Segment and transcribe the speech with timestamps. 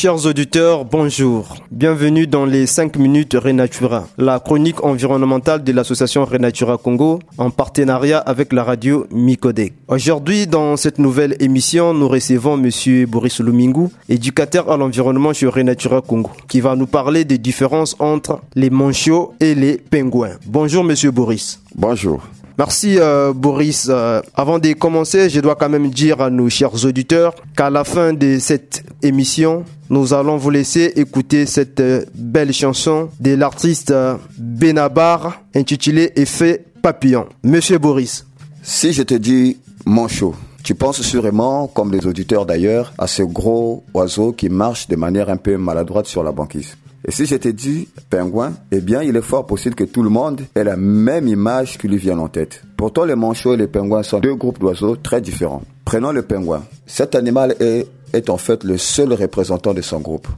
[0.00, 1.56] Chers auditeurs, bonjour.
[1.72, 8.20] Bienvenue dans les 5 minutes Renatura, la chronique environnementale de l'association Renatura Congo en partenariat
[8.20, 9.72] avec la radio Micodec.
[9.88, 16.00] Aujourd'hui, dans cette nouvelle émission, nous recevons monsieur Boris Lumingu, éducateur à l'environnement chez Renatura
[16.00, 20.36] Congo, qui va nous parler des différences entre les manchots et les pingouins.
[20.46, 21.60] Bonjour monsieur Boris.
[21.74, 22.22] Bonjour.
[22.58, 23.86] Merci euh, Boris.
[23.88, 27.84] Euh, avant de commencer, je dois quand même dire à nos chers auditeurs qu'à la
[27.84, 33.94] fin de cette émission, nous allons vous laisser écouter cette euh, belle chanson de l'artiste
[34.36, 37.26] Benabar intitulée Effet papillon.
[37.44, 38.26] Monsieur Boris.
[38.64, 40.34] Si je te dis manchot,
[40.64, 45.30] tu penses sûrement, comme les auditeurs d'ailleurs, à ce gros oiseau qui marche de manière
[45.30, 46.76] un peu maladroite sur la banquise.
[47.08, 50.10] Et si je te dis pingouin, eh bien, il est fort possible que tout le
[50.10, 52.62] monde ait la même image qui lui vienne en tête.
[52.76, 55.62] Pourtant, les manchots et les pingouins sont deux groupes d'oiseaux très différents.
[55.86, 56.64] Prenons le pingouin.
[56.86, 60.28] Cet animal est, est en fait le seul représentant de son groupe.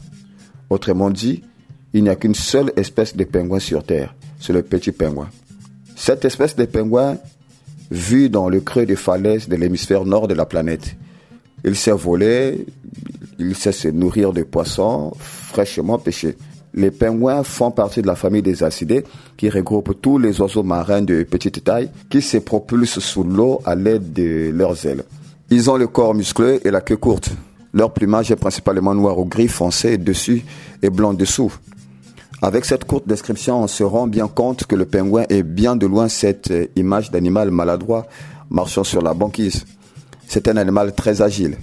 [0.70, 1.42] Autrement dit,
[1.92, 4.14] il n'y a qu'une seule espèce de pingouin sur Terre.
[4.38, 5.28] C'est le petit pingouin.
[5.96, 7.16] Cette espèce de pingouin
[7.90, 10.94] vit dans le creux des falaises de l'hémisphère nord de la planète.
[11.64, 12.64] Il sait voler,
[13.40, 16.36] il sait se nourrir de poissons fraîchement pêchés.
[16.72, 19.04] Les pingouins font partie de la famille des acidés
[19.36, 23.74] qui regroupe tous les oiseaux marins de petite taille qui se propulsent sous l'eau à
[23.74, 25.02] l'aide de leurs ailes.
[25.50, 27.30] Ils ont le corps musclé et la queue courte.
[27.72, 30.44] Leur plumage est principalement noir ou gris foncé dessus
[30.82, 31.52] et blanc dessous.
[32.42, 35.86] Avec cette courte description, on se rend bien compte que le pingouin est bien de
[35.86, 38.06] loin cette image d'animal maladroit
[38.48, 39.64] marchant sur la banquise.
[40.26, 41.56] C'est un animal très agile.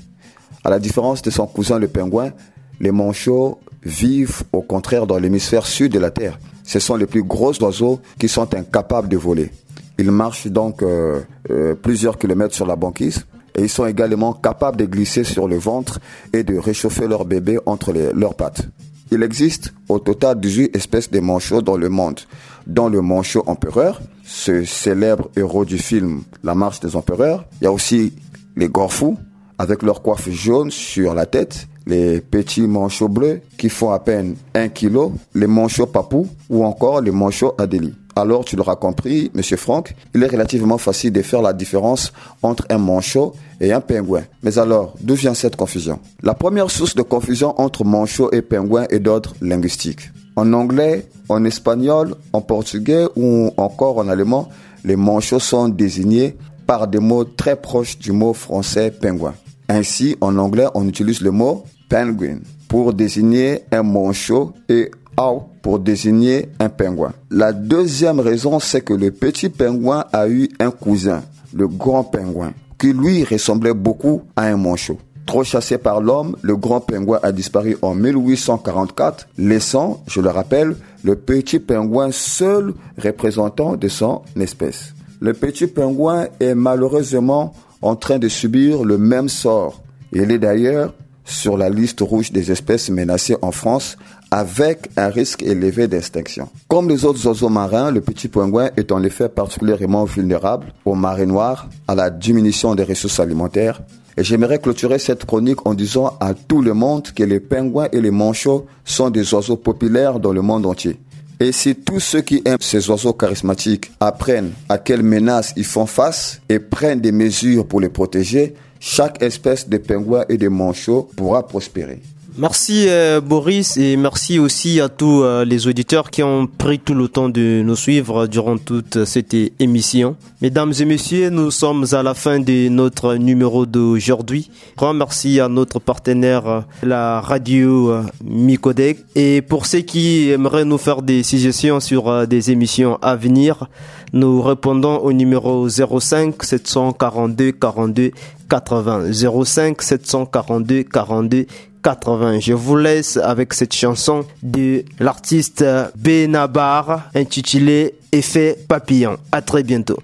[0.64, 2.32] À la différence de son cousin le pingouin,
[2.80, 6.38] les manchots vivent au contraire dans l'hémisphère sud de la Terre.
[6.64, 9.52] Ce sont les plus gros oiseaux qui sont incapables de voler.
[9.98, 13.26] Ils marchent donc euh, euh, plusieurs kilomètres sur la banquise
[13.56, 16.00] et ils sont également capables de glisser sur le ventre
[16.34, 18.68] et de réchauffer leur bébé entre leurs pattes.
[19.10, 22.20] Il existe au total 18 espèces de manchots dans le monde,
[22.68, 27.46] dont le manchot empereur, ce célèbre héros du film La marche des empereurs.
[27.62, 28.14] Il y a aussi
[28.58, 29.18] les gorfous,
[29.58, 34.36] avec leur coiffe jaune sur la tête, les petits manchots bleus qui font à peine
[34.54, 37.94] 1 kg, les manchots papous ou encore les manchots adélie.
[38.16, 42.66] Alors tu l'auras compris, monsieur Franck, il est relativement facile de faire la différence entre
[42.70, 44.24] un manchot et un pingouin.
[44.42, 46.00] Mais alors, d'où vient cette confusion?
[46.24, 50.12] La première source de confusion entre manchot et pingouin est d'ordre linguistique.
[50.36, 54.50] En anglais, en espagnol, en portugais ou encore en allemand,
[54.84, 56.36] les manchots sont désignés
[56.66, 59.36] par des mots très proches du mot français pingouin.
[59.70, 65.80] Ainsi, en anglais, on utilise le mot penguin pour désigner un manchot et owl pour
[65.80, 67.14] désigner un pingouin.
[67.30, 71.24] La deuxième raison, c'est que le petit pingouin a eu un cousin,
[71.54, 74.98] le grand pingouin, qui lui ressemblait beaucoup à un manchot.
[75.26, 80.78] Trop chassé par l'homme, le grand pingouin a disparu en 1844, laissant, je le rappelle,
[81.04, 84.94] le petit pingouin seul représentant de son espèce.
[85.20, 89.82] Le petit pingouin est malheureusement en train de subir le même sort.
[90.12, 90.94] Il est d'ailleurs
[91.28, 93.98] sur la liste rouge des espèces menacées en France
[94.32, 96.50] avec un risque élevé d'extinction.
[96.68, 101.26] Comme les autres oiseaux marins, le petit pingouin est en effet particulièrement vulnérable aux marées
[101.26, 103.82] noires, à la diminution des ressources alimentaires.
[104.18, 108.02] Et j'aimerais clôturer cette chronique en disant à tout le monde que les pingouins et
[108.02, 111.00] les manchots sont des oiseaux populaires dans le monde entier.
[111.40, 115.86] Et si tous ceux qui aiment ces oiseaux charismatiques apprennent à quelles menaces ils font
[115.86, 121.10] face et prennent des mesures pour les protéger, chaque espèce de pingouin et de manchot
[121.16, 122.02] pourra prospérer.
[122.40, 126.94] Merci euh, Boris et merci aussi à tous euh, les auditeurs qui ont pris tout
[126.94, 130.16] le temps de nous suivre durant toute cette émission.
[130.40, 134.52] Mesdames et messieurs, nous sommes à la fin de notre numéro d'aujourd'hui.
[134.78, 140.78] Grand merci à notre partenaire euh, la radio Micodec et pour ceux qui aimeraient nous
[140.78, 143.68] faire des suggestions sur des émissions à venir,
[144.14, 148.12] nous répondons au numéro 05 742 42
[148.48, 149.12] 80
[149.44, 151.48] 05 742 42
[151.88, 152.42] 80.
[152.42, 155.64] Je vous laisse avec cette chanson de l'artiste
[155.96, 159.16] Benabar intitulée Effet papillon.
[159.32, 159.98] À très bientôt.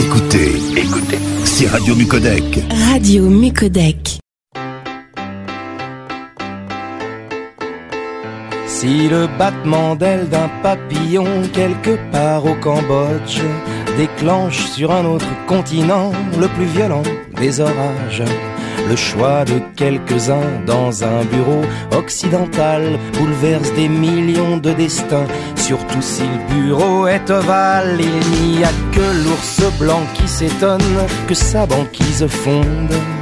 [0.00, 2.42] Écoutez, écoutez, c'est Radio Mucodec.
[2.90, 4.18] Radio Mucodec.
[8.66, 13.38] Si le battement d'aile d'un papillon quelque part au Cambodge
[13.96, 16.10] déclenche sur un autre continent
[16.40, 17.04] le plus violent
[17.38, 18.24] des orages,
[18.88, 21.62] le choix de quelques-uns dans un bureau
[21.96, 25.26] occidental bouleverse des millions de destins,
[25.56, 28.00] surtout si le bureau est ovale.
[28.00, 30.80] Il n'y a que l'ours blanc qui s'étonne
[31.26, 33.21] que sa banquise fonde.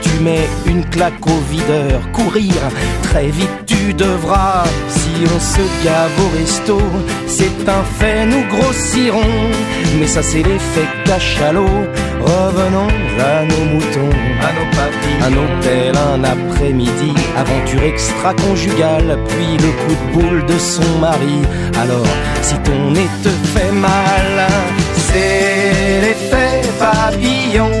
[0.11, 2.53] Tu mets une claque au videur, courir,
[3.03, 4.63] très vite tu devras.
[4.89, 6.79] Si on se gave au resto,
[7.27, 9.39] c'est un fait, nous grossirons.
[9.99, 11.85] Mais ça c'est l'effet cachalot.
[12.21, 12.87] Revenons
[13.19, 14.15] à nos moutons,
[14.47, 20.57] à nos papilles, un hôtel, un après-midi, aventure extra-conjugale, puis le coup de boule de
[20.59, 21.41] son mari.
[21.81, 22.05] Alors,
[22.43, 24.47] si ton nez te fait mal,
[25.07, 27.80] c'est l'effet papillon.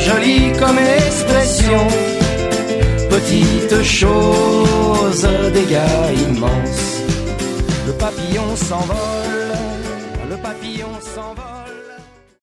[0.00, 1.86] jolie comme expression.
[3.10, 7.02] Petite chose, dégâts immenses.
[7.86, 9.52] Le papillon s'envole,
[10.30, 11.47] le papillon s'envole.